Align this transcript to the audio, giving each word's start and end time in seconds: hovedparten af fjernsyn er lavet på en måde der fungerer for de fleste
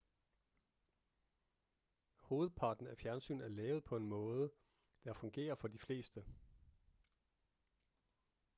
hovedparten 2.17 2.87
af 2.87 2.97
fjernsyn 2.97 3.41
er 3.41 3.47
lavet 3.47 3.83
på 3.83 3.95
en 3.95 4.07
måde 4.07 4.51
der 5.03 5.13
fungerer 5.13 5.55
for 5.55 5.67
de 5.67 5.79
fleste 5.79 6.23